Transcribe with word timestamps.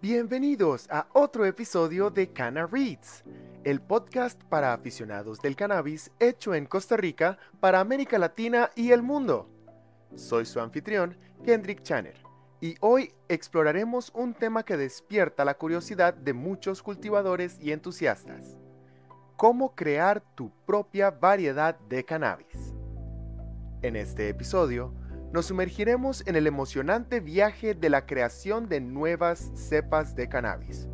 Bienvenidos 0.00 0.86
a 0.90 1.08
otro 1.12 1.44
episodio 1.44 2.08
de 2.08 2.32
Cana 2.32 2.68
Reads, 2.68 3.24
el 3.64 3.80
podcast 3.80 4.40
para 4.44 4.72
aficionados 4.72 5.40
del 5.40 5.56
cannabis 5.56 6.12
hecho 6.20 6.54
en 6.54 6.66
Costa 6.66 6.96
Rica 6.96 7.36
para 7.58 7.80
América 7.80 8.16
Latina 8.16 8.70
y 8.76 8.92
el 8.92 9.02
mundo. 9.02 9.50
Soy 10.14 10.46
su 10.46 10.60
anfitrión, 10.60 11.16
Kendrick 11.44 11.82
Channer, 11.82 12.14
y 12.60 12.76
hoy 12.78 13.12
exploraremos 13.28 14.12
un 14.14 14.34
tema 14.34 14.62
que 14.62 14.76
despierta 14.76 15.44
la 15.44 15.54
curiosidad 15.54 16.14
de 16.14 16.32
muchos 16.32 16.80
cultivadores 16.80 17.58
y 17.60 17.72
entusiastas. 17.72 18.56
Cómo 19.36 19.74
crear 19.74 20.20
tu 20.36 20.52
propia 20.64 21.10
variedad 21.10 21.76
de 21.88 22.04
cannabis. 22.04 22.72
En 23.82 23.96
este 23.96 24.28
episodio, 24.28 24.94
nos 25.32 25.46
sumergiremos 25.46 26.26
en 26.26 26.36
el 26.36 26.46
emocionante 26.46 27.20
viaje 27.20 27.74
de 27.74 27.90
la 27.90 28.06
creación 28.06 28.68
de 28.68 28.80
nuevas 28.80 29.50
cepas 29.54 30.16
de 30.16 30.28
cannabis. 30.28 30.88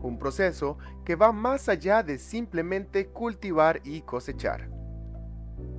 Un 0.00 0.18
proceso 0.18 0.78
que 1.04 1.16
va 1.16 1.32
más 1.32 1.68
allá 1.68 2.02
de 2.02 2.18
simplemente 2.18 3.06
cultivar 3.06 3.80
y 3.84 4.02
cosechar. 4.02 4.68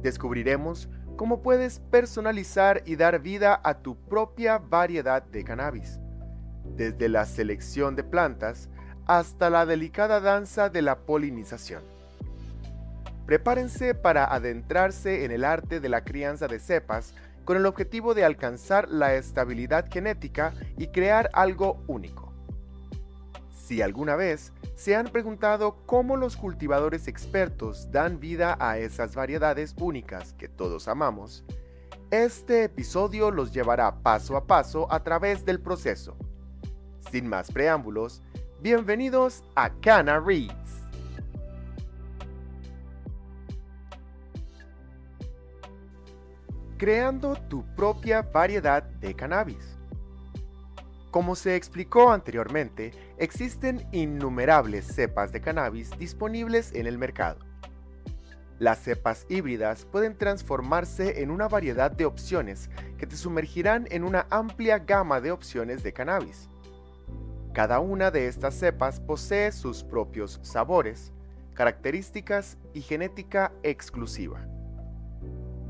Descubriremos 0.01 0.89
cómo 1.15 1.41
puedes 1.41 1.79
personalizar 1.79 2.81
y 2.85 2.95
dar 2.95 3.19
vida 3.19 3.59
a 3.63 3.75
tu 3.75 3.95
propia 3.95 4.57
variedad 4.57 5.21
de 5.21 5.43
cannabis, 5.43 5.99
desde 6.75 7.07
la 7.07 7.25
selección 7.25 7.95
de 7.95 8.03
plantas 8.03 8.69
hasta 9.05 9.49
la 9.49 9.65
delicada 9.65 10.19
danza 10.21 10.69
de 10.69 10.81
la 10.81 10.99
polinización. 10.99 11.83
Prepárense 13.25 13.93
para 13.93 14.25
adentrarse 14.25 15.23
en 15.23 15.31
el 15.31 15.45
arte 15.45 15.79
de 15.79 15.89
la 15.89 16.03
crianza 16.03 16.47
de 16.47 16.59
cepas 16.59 17.13
con 17.45 17.57
el 17.57 17.65
objetivo 17.65 18.13
de 18.13 18.25
alcanzar 18.25 18.89
la 18.89 19.15
estabilidad 19.15 19.89
genética 19.91 20.53
y 20.77 20.87
crear 20.87 21.29
algo 21.33 21.83
único. 21.87 22.33
Si 23.49 23.81
alguna 23.81 24.15
vez 24.15 24.53
se 24.75 24.95
han 24.95 25.07
preguntado 25.07 25.77
cómo 25.85 26.17
los 26.17 26.35
cultivadores 26.35 27.07
expertos 27.07 27.91
dan 27.91 28.19
vida 28.19 28.57
a 28.59 28.77
esas 28.77 29.15
variedades 29.15 29.73
únicas 29.79 30.33
que 30.33 30.47
todos 30.47 30.87
amamos, 30.87 31.43
este 32.11 32.65
episodio 32.65 33.31
los 33.31 33.53
llevará 33.53 34.03
paso 34.03 34.37
a 34.37 34.45
paso 34.45 34.91
a 34.91 35.03
través 35.03 35.45
del 35.45 35.59
proceso. 35.59 36.15
Sin 37.11 37.27
más 37.27 37.51
preámbulos, 37.51 38.21
bienvenidos 38.61 39.43
a 39.55 39.69
Cana 39.81 40.19
Reads. 40.19 40.82
Creando 46.83 47.37
tu 47.47 47.63
propia 47.77 48.23
variedad 48.23 48.83
de 48.83 49.13
cannabis. 49.13 49.79
Como 51.11 51.33
se 51.33 51.55
explicó 51.55 52.11
anteriormente, 52.11 52.91
existen 53.17 53.87
innumerables 53.93 54.85
cepas 54.87 55.31
de 55.31 55.39
cannabis 55.39 55.97
disponibles 55.97 56.73
en 56.73 56.85
el 56.85 56.97
mercado. 56.97 57.39
Las 58.59 58.79
cepas 58.79 59.25
híbridas 59.29 59.85
pueden 59.85 60.17
transformarse 60.17 61.21
en 61.23 61.31
una 61.31 61.47
variedad 61.47 61.89
de 61.89 62.03
opciones 62.03 62.69
que 62.97 63.07
te 63.07 63.15
sumergirán 63.15 63.87
en 63.89 64.03
una 64.03 64.27
amplia 64.29 64.79
gama 64.79 65.21
de 65.21 65.31
opciones 65.31 65.83
de 65.83 65.93
cannabis. 65.93 66.49
Cada 67.53 67.79
una 67.79 68.11
de 68.11 68.27
estas 68.27 68.55
cepas 68.55 68.99
posee 68.99 69.53
sus 69.53 69.85
propios 69.85 70.41
sabores, 70.43 71.13
características 71.53 72.57
y 72.73 72.81
genética 72.81 73.53
exclusiva. 73.63 74.45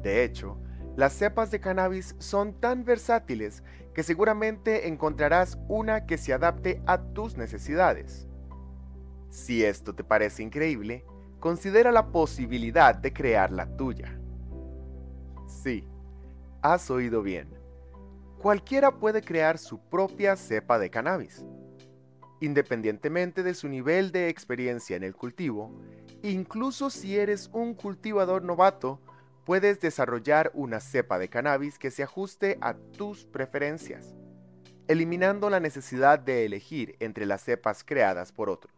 De 0.01 0.23
hecho, 0.23 0.57
las 0.95 1.13
cepas 1.13 1.49
de 1.49 1.59
cannabis 1.59 2.15
son 2.19 2.53
tan 2.53 2.85
versátiles 2.85 3.63
que 3.93 4.03
seguramente 4.03 4.87
encontrarás 4.87 5.57
una 5.67 6.05
que 6.05 6.17
se 6.17 6.33
adapte 6.33 6.81
a 6.85 7.01
tus 7.01 7.35
necesidades. 7.35 8.27
Si 9.29 9.63
esto 9.63 9.95
te 9.95 10.03
parece 10.03 10.43
increíble, 10.43 11.03
considera 11.39 11.91
la 11.91 12.11
posibilidad 12.11 12.93
de 12.93 13.11
crear 13.11 13.51
la 13.51 13.75
tuya. 13.75 14.19
Sí, 15.47 15.87
has 16.61 16.89
oído 16.91 17.23
bien. 17.23 17.49
Cualquiera 18.37 18.99
puede 18.99 19.21
crear 19.21 19.57
su 19.57 19.79
propia 19.79 20.35
cepa 20.35 20.77
de 20.77 20.89
cannabis. 20.89 21.43
Independientemente 22.39 23.41
de 23.41 23.53
su 23.53 23.67
nivel 23.67 24.11
de 24.11 24.29
experiencia 24.29 24.95
en 24.95 25.03
el 25.03 25.15
cultivo, 25.15 25.71
incluso 26.21 26.89
si 26.89 27.17
eres 27.17 27.49
un 27.53 27.73
cultivador 27.73 28.43
novato, 28.43 28.99
puedes 29.45 29.79
desarrollar 29.79 30.51
una 30.53 30.79
cepa 30.79 31.19
de 31.19 31.29
cannabis 31.29 31.77
que 31.77 31.91
se 31.91 32.03
ajuste 32.03 32.57
a 32.61 32.73
tus 32.73 33.25
preferencias, 33.25 34.15
eliminando 34.87 35.49
la 35.49 35.59
necesidad 35.59 36.19
de 36.19 36.45
elegir 36.45 36.95
entre 36.99 37.25
las 37.25 37.41
cepas 37.43 37.83
creadas 37.83 38.31
por 38.31 38.49
otros. 38.49 38.73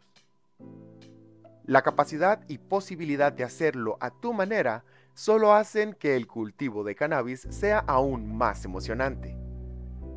La 1.66 1.82
capacidad 1.82 2.42
y 2.48 2.60
posibilidad 2.60 3.34
de 3.34 3.44
hacerlo 3.44 3.98
a 4.00 4.12
tu 4.12 4.34
manera 4.34 4.84
solo 5.14 5.54
hacen 5.54 5.94
que 5.94 6.16
el 6.16 6.28
cultivo 6.28 6.84
de 6.84 6.96
cannabis 6.96 7.48
sea 7.50 7.80
aún 7.80 8.36
más 8.36 8.66
emocionante. 8.66 9.36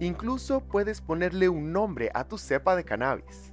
Incluso 0.01 0.61
puedes 0.61 1.01
ponerle 1.01 1.49
un 1.49 1.73
nombre 1.73 2.11
a 2.15 2.25
tu 2.25 2.37
cepa 2.37 2.77
de 2.77 2.85
cannabis. 2.85 3.53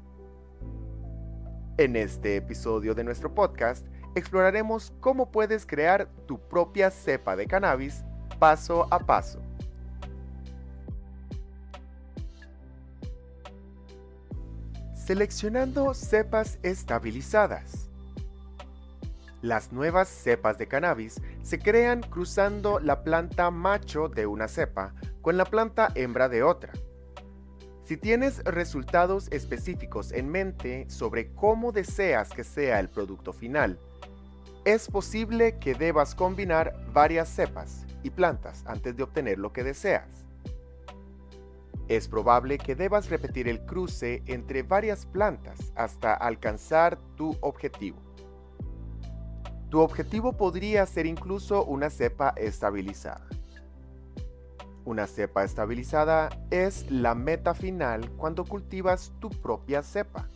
En 1.78 1.96
este 1.96 2.36
episodio 2.38 2.94
de 2.96 3.04
nuestro 3.04 3.34
podcast 3.34 3.86
exploraremos 4.16 4.94
cómo 5.00 5.32
puedes 5.32 5.66
crear 5.66 6.10
tu 6.26 6.40
propia 6.40 6.90
cepa 6.90 7.36
de 7.36 7.46
cannabis 7.46 8.04
paso 8.40 8.88
a 8.92 9.00
paso. 9.00 9.40
Seleccionando 14.94 15.94
cepas 15.94 16.58
estabilizadas. 16.64 17.90
Las 19.42 19.72
nuevas 19.72 20.08
cepas 20.08 20.58
de 20.58 20.68
cannabis 20.68 21.22
se 21.44 21.60
crean 21.60 22.02
cruzando 22.02 22.80
la 22.80 23.04
planta 23.04 23.52
macho 23.52 24.10
de 24.10 24.26
una 24.26 24.48
cepa 24.48 24.96
con 25.22 25.38
la 25.38 25.46
planta 25.46 25.92
hembra 25.94 26.30
de 26.30 26.42
otra. 26.42 26.74
Si 27.84 27.98
tienes 27.98 28.44
resultados 28.46 29.28
específicos 29.32 30.12
en 30.12 30.30
mente 30.30 30.90
sobre 30.90 31.32
cómo 31.36 31.72
deseas 31.72 32.30
que 32.30 32.44
sea 32.44 32.80
el 32.80 32.90
producto 32.90 33.32
final, 33.32 33.78
es 34.66 34.88
posible 34.88 35.60
que 35.60 35.76
debas 35.76 36.16
combinar 36.16 36.76
varias 36.92 37.30
cepas 37.30 37.86
y 38.02 38.10
plantas 38.10 38.64
antes 38.66 38.98
de 38.98 39.04
obtener 39.04 39.38
lo 39.38 39.54
que 39.54 39.64
deseas. 39.64 40.26
Es 41.88 42.08
probable 42.08 42.58
que 42.58 42.76
debas 42.76 43.12
repetir 43.12 43.48
el 43.48 43.64
cruce 43.64 44.24
entre 44.26 44.64
varias 44.64 45.06
plantas 45.06 45.72
hasta 45.76 46.16
alcanzar 46.16 46.98
tu 47.16 47.38
objetivo. 47.42 48.02
Tu 49.70 49.80
objetivo 49.80 50.34
podría 50.34 50.84
ser 50.88 51.06
incluso 51.06 51.64
una 51.64 51.92
cepa 51.92 52.34
estabilizada. 52.36 53.28
Una 54.84 55.06
cepa 55.06 55.44
estabilizada 55.44 56.30
es 56.50 56.90
la 56.90 57.14
meta 57.14 57.54
final 57.54 58.10
cuando 58.18 58.46
cultivas 58.46 59.14
tu 59.20 59.30
propia 59.30 59.84
cepa 59.84 60.28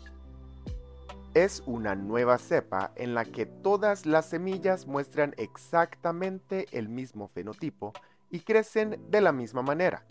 es 1.34 1.64
una 1.66 1.96
nueva 1.96 2.38
cepa 2.38 2.92
en 2.96 3.14
la 3.14 3.26
que 3.26 3.46
todas 3.46 4.06
las 4.06 4.28
semillas 4.28 4.88
muestran 4.88 5.34
exactamente 5.38 6.66
el 6.72 6.90
mismo 6.90 7.28
fenotipo 7.28 7.94
y 8.30 8.42
crecen 8.42 9.00
de 9.10 9.22
la 9.22 9.32
misma 9.32 9.62
manera. 9.62 10.06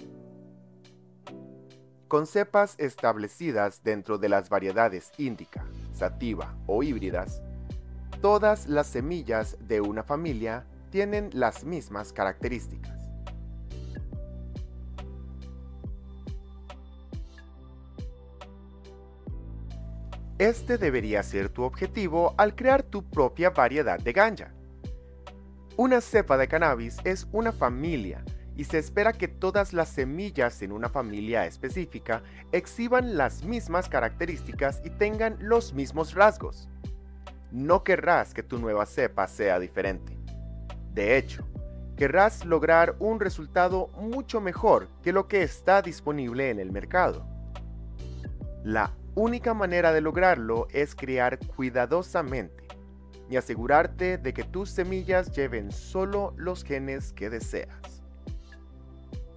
Con 2.07 2.27
cepas 2.27 2.75
establecidas 2.79 3.83
dentro 3.83 4.17
de 4.17 4.29
las 4.29 4.49
variedades 4.49 5.13
índica, 5.19 5.67
sativa 5.93 6.57
o 6.67 6.83
híbridas, 6.83 7.43
todas 8.23 8.67
las 8.67 8.87
semillas 8.87 9.59
de 9.61 9.81
una 9.81 10.03
familia 10.03 10.67
tienen 10.91 11.31
las 11.35 11.65
mismas 11.65 12.13
características. 12.13 12.98
Este 20.39 20.79
debería 20.79 21.25
ser 21.25 21.49
tu 21.49 21.65
objetivo 21.65 22.35
al 22.39 22.55
crear 22.55 22.85
tu 22.85 23.03
propia 23.03 23.51
variedad 23.51 23.99
de 23.99 24.13
ganja. 24.13 24.55
Una 25.77 26.01
cepa 26.01 26.37
de 26.37 26.47
cannabis 26.47 26.99
es 27.03 27.27
una 27.33 27.51
familia 27.51 28.25
y 28.55 28.63
se 28.65 28.79
espera 28.79 29.13
que 29.13 29.27
todas 29.27 29.73
las 29.73 29.89
semillas 29.89 30.63
en 30.63 30.71
una 30.71 30.89
familia 30.89 31.45
específica 31.45 32.23
exhiban 32.53 33.17
las 33.17 33.45
mismas 33.45 33.89
características 33.89 34.81
y 34.85 34.91
tengan 34.91 35.37
los 35.41 35.75
mismos 35.75 36.15
rasgos. 36.15 36.69
No 37.51 37.83
querrás 37.83 38.33
que 38.33 38.45
tu 38.45 38.59
nueva 38.59 38.87
cepa 38.87 39.27
sea 39.27 39.59
diferente. 39.59 40.17
De 40.95 41.17
hecho, 41.17 41.45
querrás 41.97 42.45
lograr 42.45 42.95
un 43.01 43.19
resultado 43.19 43.89
mucho 43.89 44.41
mejor 44.41 44.89
que 45.03 45.13
lo 45.13 45.27
que 45.27 45.43
está 45.43 45.83
disponible 45.83 46.51
en 46.51 46.61
el 46.61 46.71
mercado. 46.71 47.27
La 48.63 48.93
única 49.19 49.53
manera 49.53 49.93
de 49.93 50.01
lograrlo 50.01 50.69
es 50.71 50.95
criar 50.95 51.41
cuidadosamente 51.41 52.69
y 53.29 53.37
asegurarte 53.37 54.17
de 54.17 54.33
que 54.33 54.45
tus 54.45 54.71
semillas 54.71 55.33
lleven 55.33 55.73
solo 55.73 56.35
los 56.37 56.63
genes 56.63 57.13
que 57.13 57.29
deseas. 57.29 58.03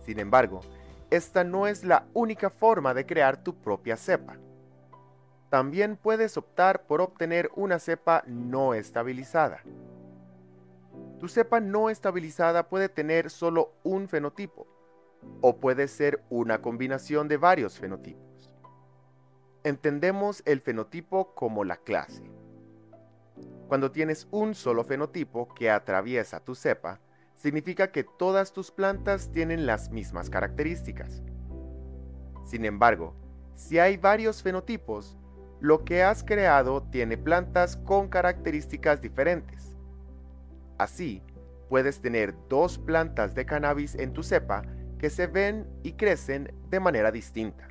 Sin 0.05 0.19
embargo, 0.19 0.61
esta 1.09 1.43
no 1.43 1.65
es 1.65 1.83
la 1.83 2.05
única 2.13 2.51
forma 2.51 2.93
de 2.93 3.07
crear 3.07 3.43
tu 3.43 3.55
propia 3.55 3.97
cepa. 3.97 4.37
También 5.49 5.97
puedes 5.97 6.37
optar 6.37 6.85
por 6.85 7.01
obtener 7.01 7.49
una 7.55 7.79
cepa 7.79 8.23
no 8.27 8.75
estabilizada. 8.75 9.63
Tu 11.19 11.27
cepa 11.27 11.59
no 11.59 11.89
estabilizada 11.89 12.69
puede 12.69 12.87
tener 12.87 13.31
solo 13.31 13.73
un 13.83 14.07
fenotipo, 14.07 14.67
o 15.41 15.57
puede 15.57 15.87
ser 15.87 16.23
una 16.29 16.61
combinación 16.61 17.27
de 17.27 17.37
varios 17.37 17.79
fenotipos. 17.79 18.50
Entendemos 19.63 20.41
el 20.47 20.59
fenotipo 20.59 21.35
como 21.35 21.63
la 21.63 21.77
clase. 21.77 22.23
Cuando 23.67 23.91
tienes 23.91 24.27
un 24.31 24.55
solo 24.55 24.83
fenotipo 24.83 25.53
que 25.53 25.69
atraviesa 25.69 26.39
tu 26.39 26.55
cepa, 26.55 26.99
significa 27.35 27.91
que 27.91 28.03
todas 28.03 28.53
tus 28.53 28.71
plantas 28.71 29.31
tienen 29.31 29.67
las 29.67 29.91
mismas 29.91 30.31
características. 30.31 31.21
Sin 32.43 32.65
embargo, 32.65 33.13
si 33.53 33.77
hay 33.77 33.97
varios 33.97 34.41
fenotipos, 34.41 35.15
lo 35.59 35.85
que 35.85 36.01
has 36.01 36.23
creado 36.23 36.81
tiene 36.81 37.15
plantas 37.15 37.77
con 37.77 38.09
características 38.09 38.99
diferentes. 38.99 39.77
Así, 40.79 41.21
puedes 41.69 42.01
tener 42.01 42.33
dos 42.49 42.79
plantas 42.79 43.35
de 43.35 43.45
cannabis 43.45 43.93
en 43.93 44.11
tu 44.11 44.23
cepa 44.23 44.63
que 44.97 45.11
se 45.11 45.27
ven 45.27 45.67
y 45.83 45.93
crecen 45.93 46.51
de 46.71 46.79
manera 46.79 47.11
distinta. 47.11 47.70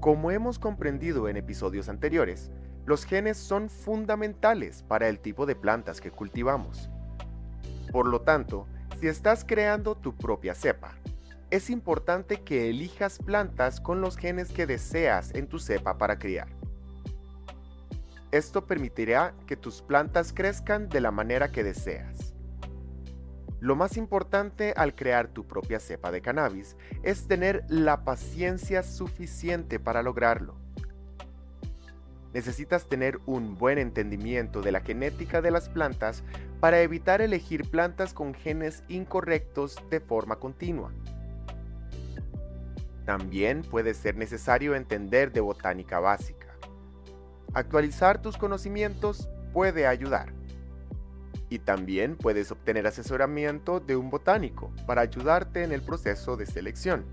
Como 0.00 0.30
hemos 0.30 0.58
comprendido 0.58 1.28
en 1.28 1.36
episodios 1.36 1.90
anteriores, 1.90 2.50
los 2.86 3.04
genes 3.04 3.36
son 3.36 3.68
fundamentales 3.68 4.82
para 4.82 5.08
el 5.08 5.20
tipo 5.20 5.44
de 5.44 5.54
plantas 5.54 6.00
que 6.00 6.10
cultivamos. 6.10 6.88
Por 7.92 8.06
lo 8.06 8.22
tanto, 8.22 8.66
si 8.98 9.08
estás 9.08 9.44
creando 9.44 9.94
tu 9.96 10.16
propia 10.16 10.54
cepa, 10.54 10.94
es 11.50 11.68
importante 11.68 12.40
que 12.40 12.70
elijas 12.70 13.18
plantas 13.18 13.78
con 13.78 14.00
los 14.00 14.16
genes 14.16 14.50
que 14.52 14.66
deseas 14.66 15.34
en 15.34 15.48
tu 15.48 15.58
cepa 15.58 15.98
para 15.98 16.18
criar. 16.18 16.48
Esto 18.30 18.66
permitirá 18.66 19.34
que 19.46 19.56
tus 19.56 19.82
plantas 19.82 20.32
crezcan 20.32 20.88
de 20.88 21.02
la 21.02 21.10
manera 21.10 21.52
que 21.52 21.62
deseas. 21.62 22.34
Lo 23.60 23.76
más 23.76 23.98
importante 23.98 24.72
al 24.74 24.94
crear 24.94 25.28
tu 25.28 25.46
propia 25.46 25.80
cepa 25.80 26.10
de 26.10 26.22
cannabis 26.22 26.76
es 27.02 27.28
tener 27.28 27.62
la 27.68 28.04
paciencia 28.04 28.82
suficiente 28.82 29.78
para 29.78 30.02
lograrlo. 30.02 30.54
Necesitas 32.32 32.88
tener 32.88 33.18
un 33.26 33.58
buen 33.58 33.76
entendimiento 33.76 34.62
de 34.62 34.72
la 34.72 34.80
genética 34.80 35.42
de 35.42 35.50
las 35.50 35.68
plantas 35.68 36.24
para 36.58 36.80
evitar 36.80 37.20
elegir 37.20 37.68
plantas 37.68 38.14
con 38.14 38.32
genes 38.32 38.82
incorrectos 38.88 39.76
de 39.90 40.00
forma 40.00 40.36
continua. 40.36 40.90
También 43.04 43.60
puede 43.62 43.92
ser 43.92 44.16
necesario 44.16 44.74
entender 44.74 45.32
de 45.32 45.40
botánica 45.40 45.98
básica. 45.98 46.46
Actualizar 47.52 48.22
tus 48.22 48.38
conocimientos 48.38 49.28
puede 49.52 49.86
ayudar 49.86 50.39
y 51.50 51.58
también 51.58 52.16
puedes 52.16 52.50
obtener 52.52 52.86
asesoramiento 52.86 53.80
de 53.80 53.96
un 53.96 54.08
botánico 54.08 54.72
para 54.86 55.02
ayudarte 55.02 55.64
en 55.64 55.72
el 55.72 55.82
proceso 55.82 56.36
de 56.36 56.46
selección. 56.46 57.04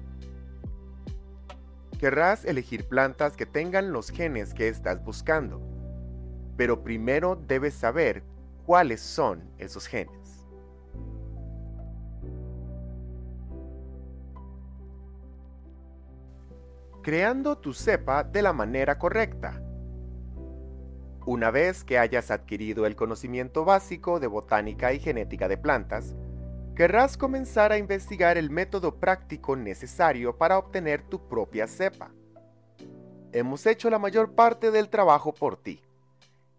Querrás 1.99 2.45
elegir 2.45 2.87
plantas 2.87 3.35
que 3.35 3.47
tengan 3.47 3.91
los 3.91 4.11
genes 4.11 4.53
que 4.53 4.67
estás 4.67 5.03
buscando, 5.03 5.59
pero 6.55 6.83
primero 6.83 7.35
debes 7.35 7.73
saber 7.73 8.23
cuáles 8.63 9.01
son 9.01 9.49
esos 9.57 9.87
genes. 9.87 10.45
Creando 17.01 17.57
tu 17.57 17.73
cepa 17.73 18.23
de 18.23 18.41
la 18.41 18.53
manera 18.53 18.99
correcta 18.99 19.63
una 21.27 21.51
vez 21.51 21.83
que 21.83 21.99
hayas 21.99 22.31
adquirido 22.31 22.85
el 22.85 22.95
conocimiento 22.95 23.65
básico 23.65 24.21
de 24.21 24.27
botánica 24.27 24.93
y 24.93 24.99
genética 25.01 25.49
de 25.49 25.57
plantas, 25.57 26.15
querrás 26.73 27.17
comenzar 27.17 27.73
a 27.73 27.77
investigar 27.77 28.37
el 28.37 28.49
método 28.49 28.95
práctico 28.95 29.57
necesario 29.57 30.37
para 30.37 30.57
obtener 30.57 31.01
tu 31.01 31.27
propia 31.27 31.67
cepa. 31.67 32.11
Hemos 33.33 33.65
hecho 33.65 33.89
la 33.89 33.99
mayor 33.99 34.35
parte 34.35 34.71
del 34.71 34.87
trabajo 34.87 35.33
por 35.33 35.57
ti, 35.61 35.81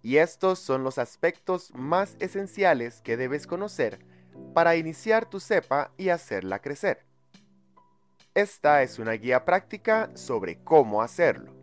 y 0.02 0.18
estos 0.18 0.58
son 0.58 0.84
los 0.84 0.98
aspectos 0.98 1.72
más 1.74 2.16
esenciales 2.20 3.00
que 3.00 3.16
debes 3.16 3.46
conocer 3.46 4.04
para 4.52 4.76
iniciar 4.76 5.24
tu 5.24 5.40
cepa 5.40 5.92
y 5.96 6.10
hacerla 6.10 6.58
crecer. 6.58 7.06
Esta 8.34 8.82
es 8.82 8.98
una 8.98 9.12
guía 9.12 9.46
práctica 9.46 10.10
sobre 10.12 10.62
cómo 10.62 11.00
hacerlo. 11.00 11.57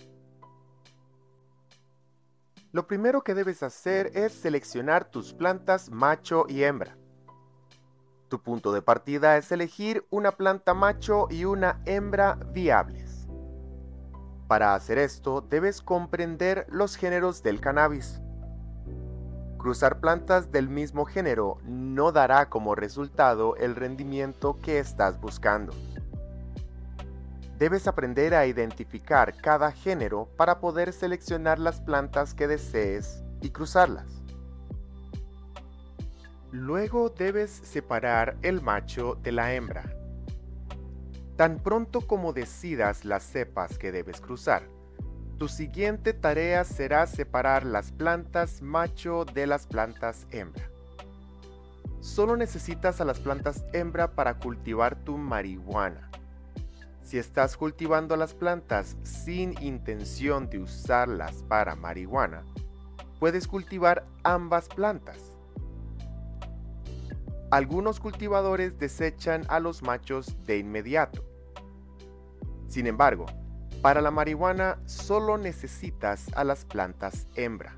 Lo 2.75 2.87
primero 2.87 3.23
que 3.23 3.33
debes 3.33 3.63
hacer 3.63 4.11
es 4.15 4.33
seleccionar 4.33 5.05
tus 5.05 5.31
plantas 5.31 5.89
macho 5.89 6.43
y 6.49 6.63
hembra. 6.63 6.97
Tu 8.27 8.43
punto 8.43 8.73
de 8.73 8.81
partida 8.81 9.37
es 9.37 9.49
elegir 9.53 10.05
una 10.09 10.33
planta 10.33 10.73
macho 10.73 11.27
y 11.29 11.45
una 11.45 11.81
hembra 11.85 12.37
viables. 12.51 13.29
Para 14.49 14.75
hacer 14.75 14.97
esto 14.97 15.39
debes 15.39 15.81
comprender 15.81 16.67
los 16.69 16.97
géneros 16.97 17.41
del 17.43 17.61
cannabis. 17.61 18.19
Cruzar 19.57 20.01
plantas 20.01 20.51
del 20.51 20.67
mismo 20.67 21.05
género 21.05 21.59
no 21.63 22.11
dará 22.11 22.49
como 22.49 22.75
resultado 22.75 23.55
el 23.55 23.77
rendimiento 23.77 24.59
que 24.61 24.79
estás 24.79 25.17
buscando. 25.21 25.71
Debes 27.57 27.87
aprender 27.87 28.33
a 28.35 28.45
identificar 28.45 29.33
cada 29.37 29.71
género 29.71 30.27
para 30.35 30.59
poder 30.59 30.91
seleccionar 30.91 31.57
las 31.57 31.79
plantas 31.79 32.33
que 32.33 32.47
desees 32.47 33.23
y 33.41 33.51
cruzarlas. 33.51 34.21
Luego 36.51 37.09
debes 37.09 37.51
separar 37.51 38.35
el 38.41 38.61
macho 38.61 39.15
de 39.23 39.31
la 39.31 39.53
hembra. 39.53 39.83
Tan 41.37 41.59
pronto 41.59 42.01
como 42.01 42.33
decidas 42.33 43.05
las 43.05 43.23
cepas 43.23 43.77
que 43.77 43.93
debes 43.93 44.19
cruzar, 44.19 44.63
tu 45.37 45.47
siguiente 45.47 46.11
tarea 46.11 46.65
será 46.65 47.07
separar 47.07 47.65
las 47.65 47.93
plantas 47.93 48.61
macho 48.61 49.23
de 49.23 49.47
las 49.47 49.65
plantas 49.65 50.27
hembra. 50.31 50.69
Solo 52.01 52.35
necesitas 52.35 52.99
a 52.99 53.05
las 53.05 53.19
plantas 53.19 53.63
hembra 53.71 54.13
para 54.13 54.39
cultivar 54.39 54.95
tu 54.95 55.17
marihuana 55.17 56.11
si 57.05 57.19
estás 57.19 57.55
cultivando 57.55 58.17
las 58.17 58.33
plantas 58.33 58.97
sin 59.03 59.53
intención 59.61 60.49
de 60.49 60.57
usarlas 60.57 61.43
para 61.47 61.75
marihuana, 61.75 62.43
puedes 63.19 63.47
cultivar 63.47 64.07
ambas 64.23 64.67
plantas. 64.67 65.31
Algunos 67.51 67.99
cultivadores 67.99 68.79
desechan 68.79 69.45
a 69.49 69.59
los 69.59 69.83
machos 69.83 70.35
de 70.47 70.57
inmediato. 70.57 71.23
Sin 72.67 72.87
embargo, 72.87 73.27
para 73.83 74.01
la 74.01 74.09
marihuana 74.09 74.79
solo 74.85 75.37
necesitas 75.37 76.33
a 76.35 76.43
las 76.43 76.65
plantas 76.65 77.27
hembra. 77.35 77.77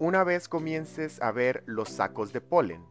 Una 0.00 0.24
vez 0.24 0.48
comiences 0.48 1.22
a 1.22 1.30
ver 1.30 1.62
los 1.66 1.88
sacos 1.88 2.32
de 2.32 2.40
polen, 2.40 2.84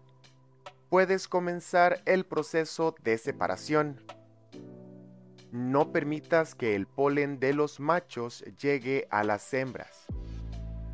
puedes 0.90 1.28
comenzar 1.28 2.02
el 2.06 2.26
proceso 2.26 2.96
de 3.04 3.18
separación. 3.18 4.05
No 5.56 5.94
permitas 5.94 6.54
que 6.54 6.76
el 6.76 6.86
polen 6.86 7.40
de 7.40 7.54
los 7.54 7.80
machos 7.80 8.44
llegue 8.62 9.08
a 9.10 9.24
las 9.24 9.54
hembras, 9.54 10.06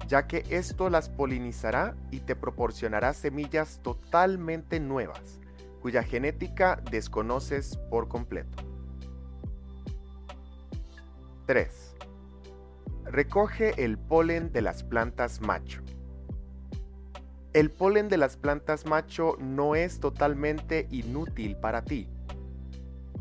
ya 0.08 0.27
que 0.27 0.44
esto 0.51 0.91
las 0.91 1.10
polinizará 1.10 1.96
y 2.12 2.20
te 2.20 2.36
proporcionará 2.36 3.13
semillas 3.13 3.80
totalmente 3.82 4.80
nuevas, 4.80 5.39
cuya 5.82 6.03
genética 6.03 6.80
desconoces 6.91 7.75
por 7.89 8.08
completo. 8.08 8.63
3. 11.48 11.96
Recoge 13.06 13.84
el 13.84 13.98
polen 13.98 14.51
de 14.51 14.62
las 14.62 14.84
plantas 14.84 15.41
macho. 15.41 15.82
El 17.53 17.72
polen 17.72 18.10
de 18.10 18.18
las 18.18 18.38
plantas 18.38 18.86
macho 18.86 19.38
no 19.39 19.74
es 19.74 20.00
totalmente 20.00 20.88
inútil 20.91 21.58
para 21.58 21.84
ti. 21.84 22.08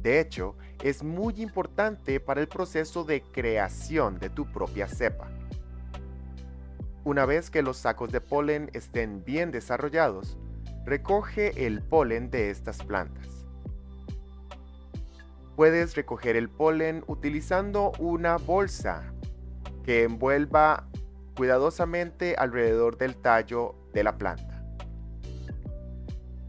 De 0.03 0.21
hecho, 0.21 0.57
es 0.83 1.03
muy 1.03 1.41
importante 1.43 2.21
para 2.21 2.41
el 2.41 2.49
proceso 2.49 3.05
de 3.05 3.23
creación 3.23 4.19
de 4.19 4.31
tu 4.31 4.51
propia 4.51 4.89
cepa. 4.89 5.29
Una 7.05 7.27
vez 7.27 7.51
que 7.51 7.63
los 7.63 7.77
sacos 7.79 8.13
de 8.13 8.21
polen 8.21 8.71
estén 8.73 9.25
bien 9.25 9.51
desarrollados, 9.51 10.39
recoge 10.85 11.67
el 11.67 11.83
polen 11.83 12.31
de 12.31 12.51
estas 12.51 12.79
plantas. 12.83 13.47
Puedes 15.57 15.95
recoger 15.95 16.37
el 16.37 16.49
polen 16.49 17.05
utilizando 17.07 17.93
una 17.99 18.37
bolsa 18.37 19.13
que 19.85 20.05
envuelva 20.05 20.89
cuidadosamente 21.37 22.35
alrededor 22.37 22.97
del 22.97 23.17
tallo 23.17 23.75
de 23.93 24.05
la 24.05 24.17
planta. 24.17 24.63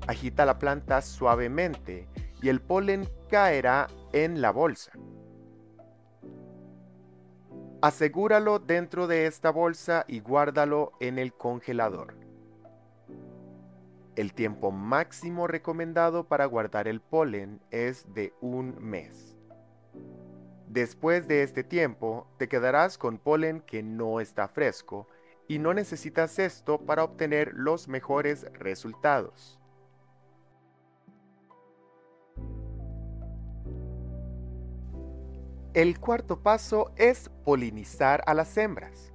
Agita 0.07 0.45
la 0.45 0.59
planta 0.59 1.01
suavemente 1.01 2.07
y 2.41 2.49
el 2.49 2.61
polen 2.61 3.07
caerá 3.29 3.87
en 4.13 4.41
la 4.41 4.51
bolsa. 4.51 4.91
Asegúralo 7.81 8.59
dentro 8.59 9.07
de 9.07 9.25
esta 9.25 9.49
bolsa 9.49 10.05
y 10.07 10.19
guárdalo 10.19 10.93
en 10.99 11.17
el 11.17 11.33
congelador. 11.33 12.15
El 14.15 14.33
tiempo 14.33 14.71
máximo 14.71 15.47
recomendado 15.47 16.27
para 16.27 16.45
guardar 16.45 16.87
el 16.87 17.01
polen 17.01 17.61
es 17.71 18.05
de 18.13 18.33
un 18.41 18.75
mes. 18.79 19.37
Después 20.67 21.27
de 21.27 21.43
este 21.43 21.63
tiempo, 21.63 22.27
te 22.37 22.47
quedarás 22.47 22.97
con 22.97 23.17
polen 23.17 23.61
que 23.61 23.83
no 23.83 24.19
está 24.19 24.47
fresco 24.47 25.07
y 25.47 25.59
no 25.59 25.73
necesitas 25.73 26.39
esto 26.39 26.79
para 26.79 27.03
obtener 27.03 27.53
los 27.55 27.87
mejores 27.87 28.45
resultados. 28.53 29.60
El 35.73 36.01
cuarto 36.01 36.43
paso 36.43 36.91
es 36.97 37.29
polinizar 37.45 38.25
a 38.27 38.33
las 38.33 38.57
hembras. 38.57 39.13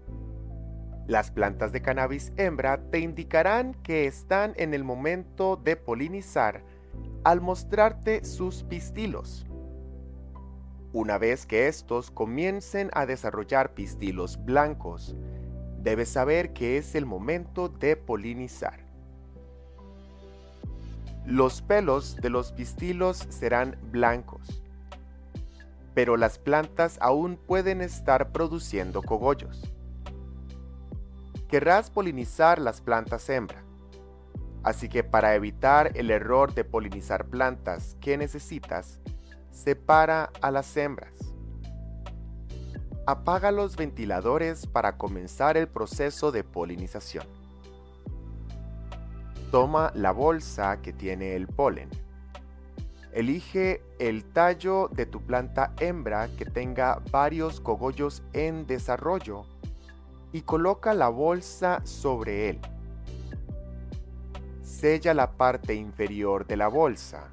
Las 1.07 1.31
plantas 1.31 1.71
de 1.71 1.83
cannabis 1.83 2.33
hembra 2.39 2.81
te 2.91 3.01
indicarán 3.01 3.75
que 3.83 4.07
están 4.07 4.55
en 4.57 4.73
el 4.73 4.83
momento 4.83 5.57
de 5.57 5.77
polinizar 5.77 6.63
al 7.25 7.43
mostrarte 7.43 8.25
sus 8.25 8.63
pistilos. 8.63 9.45
Una 10.95 11.19
vez 11.19 11.45
que 11.45 11.69
estos 11.69 12.11
comiencen 12.11 12.89
a 12.95 13.05
desarrollar 13.05 13.75
pistilos 13.75 14.43
blancos, 14.43 15.15
debes 15.83 16.09
saber 16.09 16.55
que 16.55 16.79
es 16.79 16.95
el 16.95 17.05
momento 17.05 17.69
de 17.69 17.97
polinizar. 17.97 18.81
Los 21.27 21.61
pelos 21.61 22.17
de 22.17 22.31
los 22.31 22.53
pistilos 22.53 23.27
serán 23.29 23.77
blancos 23.93 24.63
pero 25.97 26.19
las 26.19 26.39
plantas 26.39 26.99
aún 27.01 27.39
pueden 27.39 27.81
estar 27.81 28.31
produciendo 28.31 29.01
cogollos. 29.01 29.73
Querrás 31.49 31.89
polinizar 31.89 32.61
las 32.61 32.83
plantas 32.83 33.31
hembra, 33.31 33.65
así 34.63 34.91
que 34.91 35.03
para 35.05 35.35
evitar 35.35 35.93
el 35.95 36.11
error 36.11 36.53
de 36.53 36.65
polinizar 36.65 37.25
plantas 37.29 37.97
que 37.99 38.19
necesitas, 38.19 39.01
separa 39.51 40.31
a 40.43 40.51
las 40.51 40.77
hembras. 40.77 41.15
Apaga 43.07 43.51
los 43.51 43.75
ventiladores 43.77 44.67
para 44.67 44.99
comenzar 44.99 45.57
el 45.57 45.67
proceso 45.67 46.31
de 46.31 46.45
polinización. 46.45 47.25
Toma 49.51 49.93
la 49.95 50.11
bolsa 50.11 50.83
que 50.83 50.93
tiene 50.93 51.37
el 51.37 51.47
polen 51.47 51.89
Elige 53.17 53.81
el 53.99 54.25
tallo 54.25 54.91
de 54.93 55.07
tu 55.07 55.23
planta 55.23 55.73
hembra 55.81 56.29
que 56.37 56.45
tenga 56.45 57.01
varios 57.11 57.63
cogollos 57.63 58.23
en 58.35 58.67
desarrollo 58.67 59.47
y 60.33 60.43
coloca 60.43 60.93
la 60.93 61.09
bolsa 61.09 61.81
sobre 61.85 62.51
él. 62.51 62.61
Sella 64.61 65.15
la 65.15 65.33
parte 65.33 65.75
inferior 65.75 66.47
de 66.47 66.59
la 66.59 66.69
bolsa 66.69 67.31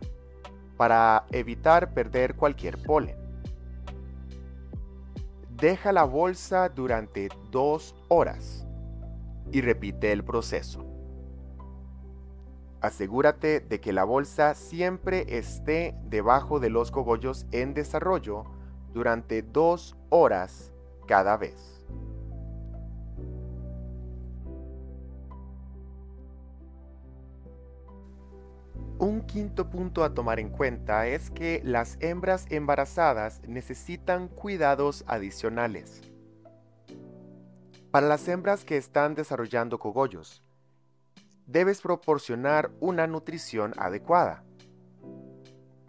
para 0.78 1.26
evitar 1.32 1.94
perder 1.94 2.36
cualquier 2.36 2.82
polen. 2.82 3.18
Deja 5.50 5.92
la 5.92 6.06
bolsa 6.06 6.70
durante 6.70 7.28
dos 7.52 7.94
horas 8.08 8.66
y 9.52 9.60
repite 9.60 10.14
el 10.14 10.24
proceso. 10.24 10.93
Asegúrate 12.84 13.62
de 13.62 13.80
que 13.80 13.94
la 13.94 14.04
bolsa 14.04 14.56
siempre 14.56 15.38
esté 15.38 15.96
debajo 16.04 16.60
de 16.60 16.70
los 16.70 16.92
cogollos 16.92 17.46
en 17.54 17.74
desarrollo 17.74 18.44
durante 18.94 19.42
dos 19.42 19.96
horas 20.10 20.74
cada 21.08 21.38
vez. 21.38 21.86
Un 29.00 29.22
quinto 29.28 29.70
punto 29.70 30.04
a 30.04 30.14
tomar 30.14 30.42
en 30.42 30.50
cuenta 30.50 31.08
es 31.08 31.32
que 31.32 31.62
las 31.64 31.96
hembras 32.02 32.48
embarazadas 32.50 33.42
necesitan 33.48 34.28
cuidados 34.28 35.06
adicionales. 35.08 36.02
Para 37.92 38.10
las 38.10 38.28
hembras 38.28 38.66
que 38.66 38.76
están 38.76 39.16
desarrollando 39.16 39.80
cogollos, 39.80 40.44
debes 41.48 41.82
proporcionar 41.82 42.72
una 42.80 43.08
nutrición 43.08 43.74
adecuada. 43.78 44.44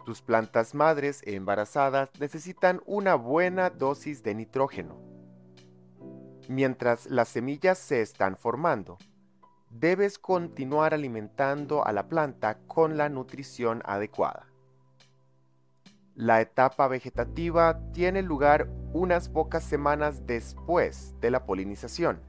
Tus 0.05 0.21
plantas 0.21 0.75
madres 0.75 1.21
embarazadas 1.25 2.09
necesitan 2.19 2.81
una 2.85 3.15
buena 3.15 3.69
dosis 3.69 4.21
de 4.21 4.35
nitrógeno. 4.35 5.01
Mientras 6.47 7.07
las 7.07 7.29
semillas 7.29 7.79
se 7.79 8.01
están 8.01 8.37
formando, 8.37 8.99
debes 9.71 10.19
continuar 10.19 10.93
alimentando 10.93 11.85
a 11.85 11.91
la 11.91 12.07
planta 12.07 12.59
con 12.67 12.97
la 12.97 13.09
nutrición 13.09 13.81
adecuada. 13.83 14.47
La 16.13 16.39
etapa 16.39 16.87
vegetativa 16.87 17.81
tiene 17.91 18.21
lugar 18.21 18.69
unas 18.93 19.27
pocas 19.27 19.63
semanas 19.63 20.25
después 20.25 21.15
de 21.19 21.31
la 21.31 21.45
polinización. 21.45 22.21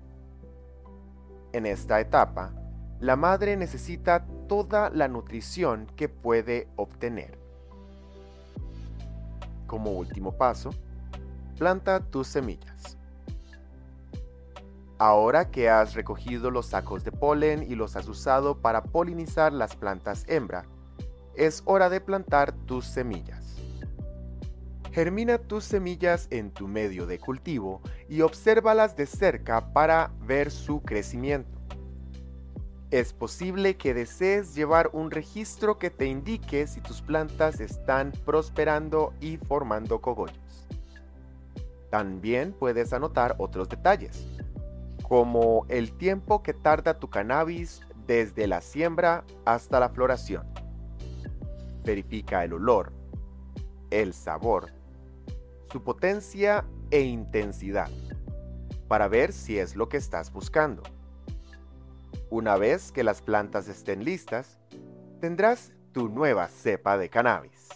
En 1.53 1.67
esta 1.67 2.01
etapa, 2.01 2.53
la 3.01 3.17
madre 3.17 3.57
necesita 3.57 4.25
toda 4.49 4.91
la 4.91 5.09
nutrición 5.09 5.87
que 5.97 6.09
puede 6.09 6.69
obtener. 6.77 7.39
Como 9.67 9.91
último 9.91 10.33
paso, 10.33 10.71
planta 11.59 12.01
tus 12.01 12.29
semillas. 12.29 12.97
Ahora 14.99 15.51
que 15.51 15.69
has 15.69 15.95
recogido 15.95 16.51
los 16.51 16.67
sacos 16.67 17.05
de 17.05 17.13
polen 17.13 17.63
y 17.63 17.75
los 17.75 17.97
has 17.97 18.09
usado 18.09 18.63
para 18.63 18.83
polinizar 18.83 19.53
las 19.53 19.77
plantas 19.77 20.25
hembra, 20.27 20.65
es 21.35 21.63
hora 21.67 21.91
de 21.91 22.01
plantar 22.01 22.53
tus 22.53 22.87
semillas. 22.87 23.57
Germina 24.93 25.37
tus 25.37 25.65
semillas 25.65 26.29
en 26.31 26.51
tu 26.51 26.67
medio 26.67 27.05
de 27.07 27.19
cultivo 27.19 27.83
y 28.09 28.23
obsérvalas 28.23 28.97
de 28.97 29.05
cerca 29.05 29.75
para 29.75 30.13
ver 30.21 30.51
su 30.51 30.81
crecimiento. 30.81 31.56
Es 32.91 33.13
posible 33.13 33.77
que 33.77 33.95
desees 33.95 34.55
llevar 34.55 34.91
un 34.93 35.11
registro 35.11 35.77
que 35.79 35.91
te 35.91 36.07
indique 36.07 36.69
si 36.69 36.81
tus 36.81 37.03
plantas 37.03 37.61
están 37.61 38.13
prosperando 38.25 39.13
y 39.21 39.39
formando 39.39 40.01
cogollos. 40.01 40.69
También 41.91 42.53
puedes 42.53 42.93
anotar 42.93 43.35
otros 43.39 43.69
detalles, 43.69 44.27
como 45.03 45.67
el 45.69 45.97
tiempo 45.97 46.45
que 46.45 46.55
tarda 46.55 46.99
tu 47.01 47.11
cannabis 47.11 47.81
desde 48.07 48.47
la 48.47 48.61
siembra 48.61 49.25
hasta 49.45 49.81
la 49.81 49.89
floración. 49.89 50.47
Verifica 51.85 52.45
el 52.45 52.53
olor, 52.53 52.93
el 53.91 54.13
sabor, 54.13 54.73
su 55.73 55.83
potencia 55.83 56.65
e 56.93 57.01
intensidad 57.01 57.91
para 58.87 59.09
ver 59.09 59.33
si 59.33 59.59
es 59.59 59.75
lo 59.75 59.89
que 59.89 59.97
estás 59.97 60.33
buscando. 60.33 60.83
Una 62.29 62.57
vez 62.57 62.91
que 62.91 63.05
las 63.05 63.23
plantas 63.23 63.69
estén 63.69 64.05
listas, 64.05 64.59
tendrás 65.21 65.73
tu 65.93 66.09
nueva 66.09 66.49
cepa 66.49 66.99
de 66.99 67.09
cannabis. 67.09 67.69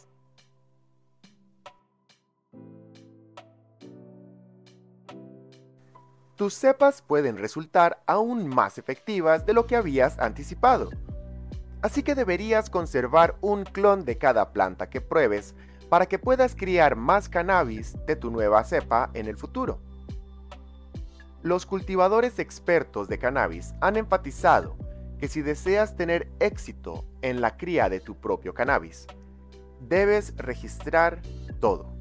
Tus 6.35 6.55
cepas 6.55 7.01
pueden 7.03 7.37
resultar 7.39 8.03
aún 8.07 8.49
más 8.49 8.79
efectivas 8.79 9.47
de 9.47 9.53
lo 9.53 9.67
que 9.67 9.77
habías 9.77 10.19
anticipado. 10.19 10.91
Así 11.81 12.03
que 12.03 12.17
deberías 12.17 12.71
conservar 12.71 13.37
un 13.43 13.63
clon 13.63 14.05
de 14.05 14.19
cada 14.19 14.53
planta 14.53 14.91
que 14.91 15.01
pruebes 15.01 15.55
para 15.89 16.07
que 16.07 16.19
puedas 16.19 16.57
criar 16.57 16.97
más 16.97 17.29
cannabis 17.29 17.95
de 18.07 18.17
tu 18.17 18.31
nueva 18.33 18.65
cepa 18.65 19.11
en 19.15 19.29
el 19.29 19.37
futuro. 19.37 19.81
Los 21.43 21.65
cultivadores 21.65 22.39
expertos 22.39 23.09
de 23.09 23.19
cannabis 23.19 23.73
han 23.81 23.97
enfatizado 23.97 24.77
que 25.19 25.27
si 25.27 25.41
deseas 25.41 25.97
tener 25.97 26.31
éxito 26.39 27.07
en 27.23 27.41
la 27.41 27.57
cría 27.57 27.89
de 27.89 27.99
tu 27.99 28.15
propio 28.15 28.53
cannabis, 28.53 29.07
debes 29.81 30.37
registrar 30.37 31.23
todo. 31.59 31.95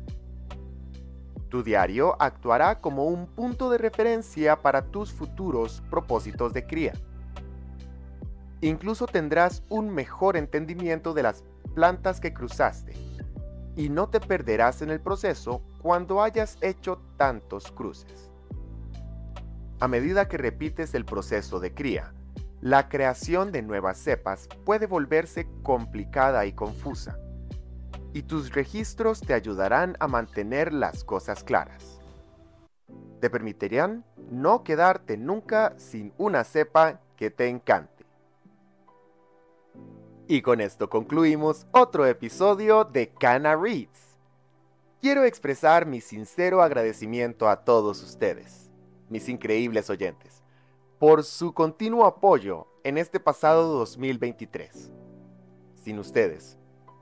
Tu 1.48 1.64
diario 1.64 2.18
actuará 2.22 2.80
como 2.80 3.06
un 3.06 3.28
punto 3.28 3.70
de 3.70 3.78
referencia 3.78 4.62
para 4.62 4.82
tus 4.82 5.14
futuros 5.14 5.82
propósitos 5.90 6.52
de 6.52 6.68
cría. 6.68 6.94
Incluso 8.60 9.08
tendrás 9.08 9.64
un 9.70 9.90
mejor 9.90 10.36
entendimiento 10.36 11.14
de 11.14 11.24
las 11.24 11.46
plantas 11.76 12.20
que 12.20 12.34
cruzaste 12.34 12.94
y 13.78 13.88
no 13.88 14.10
te 14.10 14.20
perderás 14.20 14.82
en 14.82 14.90
el 14.90 15.00
proceso 15.00 15.62
cuando 15.82 16.22
hayas 16.22 16.58
hecho 16.60 17.02
tantos 17.16 17.72
cruces. 17.72 18.30
A 19.80 19.88
medida 19.88 20.28
que 20.28 20.38
repites 20.38 20.94
el 20.94 21.06
proceso 21.06 21.60
de 21.60 21.74
cría, 21.74 22.14
la 22.62 22.90
creación 22.90 23.52
de 23.52 23.62
nuevas 23.62 23.98
cepas 23.98 24.50
puede 24.66 24.88
volverse 24.88 25.48
complicada 25.64 26.46
y 26.46 26.54
confusa. 26.54 27.18
y 28.14 28.24
tus 28.24 28.54
registros 28.54 29.22
te 29.22 29.34
ayudarán 29.34 29.96
a 30.00 30.08
mantener 30.08 30.74
las 30.74 31.04
cosas 31.04 31.44
claras. 31.44 32.00
Te 33.20 33.30
permitirán 33.30 34.04
no 34.32 34.64
quedarte 34.64 35.18
nunca 35.18 35.74
sin 35.78 36.14
una 36.18 36.44
cepa 36.44 37.02
que 37.16 37.30
te 37.30 37.48
encante. 37.48 38.06
Y 40.28 40.42
con 40.42 40.62
esto 40.62 40.90
concluimos 40.90 41.66
otro 41.72 42.06
episodio 42.06 42.84
de 42.84 43.10
Cana 43.10 43.56
Reads. 43.56 44.18
Quiero 45.02 45.24
expresar 45.24 45.86
mi 45.86 46.02
sincero 46.02 46.62
agradecimiento 46.62 47.50
a 47.50 47.64
todos 47.64 48.04
ustedes, 48.04 48.69
mis 49.10 49.28
increíbles 49.30 49.90
oyentes, 49.90 50.44
por 51.00 51.24
su 51.24 51.54
continuo 51.54 52.06
apoyo 52.06 52.68
en 52.84 52.98
este 52.98 53.20
pasado 53.20 53.78
2023. 53.80 54.92
Sin 55.76 56.00
ustedes, 56.00 56.58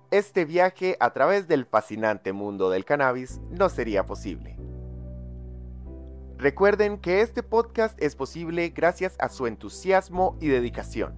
este 0.09 0.45
viaje 0.45 0.95
a 0.99 1.11
través 1.11 1.47
del 1.47 1.65
fascinante 1.65 2.31
mundo 2.31 2.69
del 2.69 2.85
cannabis 2.85 3.41
no 3.49 3.69
sería 3.69 4.05
posible. 4.05 4.57
Recuerden 6.37 6.99
que 6.99 7.21
este 7.21 7.41
podcast 7.43 8.01
es 8.01 8.15
posible 8.15 8.69
gracias 8.69 9.15
a 9.19 9.27
su 9.27 9.47
entusiasmo 9.47 10.37
y 10.39 10.47
dedicación. 10.47 11.15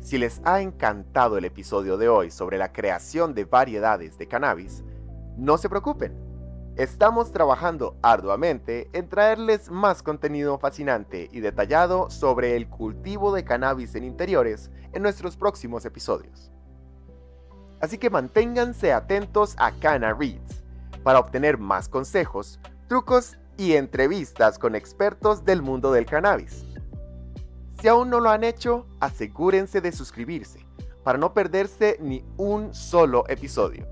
Si 0.00 0.18
les 0.18 0.40
ha 0.44 0.60
encantado 0.60 1.38
el 1.38 1.44
episodio 1.44 1.96
de 1.96 2.08
hoy 2.08 2.32
sobre 2.32 2.58
la 2.58 2.72
creación 2.72 3.34
de 3.34 3.44
variedades 3.44 4.18
de 4.18 4.26
cannabis, 4.26 4.82
no 5.36 5.56
se 5.56 5.68
preocupen. 5.68 6.21
Estamos 6.76 7.32
trabajando 7.32 7.98
arduamente 8.00 8.88
en 8.94 9.06
traerles 9.06 9.70
más 9.70 10.02
contenido 10.02 10.58
fascinante 10.58 11.28
y 11.30 11.40
detallado 11.40 12.08
sobre 12.08 12.56
el 12.56 12.66
cultivo 12.66 13.30
de 13.34 13.44
cannabis 13.44 13.94
en 13.94 14.04
interiores 14.04 14.70
en 14.94 15.02
nuestros 15.02 15.36
próximos 15.36 15.84
episodios. 15.84 16.50
Así 17.82 17.98
que 17.98 18.08
manténganse 18.08 18.90
atentos 18.90 19.54
a 19.58 19.72
Cana 19.72 20.14
Reads 20.14 20.62
para 21.02 21.18
obtener 21.18 21.58
más 21.58 21.90
consejos, 21.90 22.58
trucos 22.88 23.36
y 23.58 23.74
entrevistas 23.74 24.58
con 24.58 24.74
expertos 24.74 25.44
del 25.44 25.60
mundo 25.60 25.92
del 25.92 26.06
cannabis. 26.06 26.64
Si 27.82 27.88
aún 27.88 28.08
no 28.08 28.18
lo 28.18 28.30
han 28.30 28.44
hecho, 28.44 28.86
asegúrense 28.98 29.82
de 29.82 29.92
suscribirse 29.92 30.66
para 31.04 31.18
no 31.18 31.34
perderse 31.34 31.98
ni 32.00 32.24
un 32.38 32.72
solo 32.72 33.24
episodio. 33.28 33.86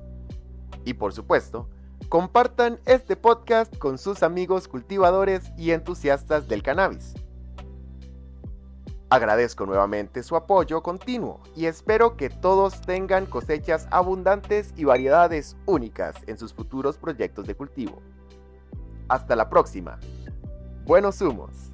Y 0.86 0.94
por 0.94 1.12
supuesto, 1.12 1.68
compartan 2.10 2.80
este 2.86 3.14
podcast 3.14 3.74
con 3.78 3.96
sus 3.96 4.24
amigos 4.24 4.66
cultivadores 4.66 5.52
y 5.56 5.70
entusiastas 5.70 6.48
del 6.48 6.60
cannabis. 6.60 7.14
Agradezco 9.10 9.64
nuevamente 9.64 10.24
su 10.24 10.34
apoyo 10.34 10.82
continuo 10.82 11.40
y 11.54 11.66
espero 11.66 12.16
que 12.16 12.28
todos 12.28 12.80
tengan 12.80 13.26
cosechas 13.26 13.86
abundantes 13.92 14.74
y 14.76 14.82
variedades 14.82 15.56
únicas 15.66 16.16
en 16.26 16.36
sus 16.36 16.52
futuros 16.52 16.98
proyectos 16.98 17.46
de 17.46 17.54
cultivo. 17.54 18.02
Hasta 19.08 19.36
la 19.36 19.48
próxima. 19.48 20.00
Buenos 20.84 21.20
humos. 21.20 21.69